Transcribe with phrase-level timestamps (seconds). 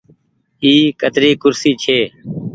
[0.63, 1.99] اي ڪتري ڪُرسي ڇي۔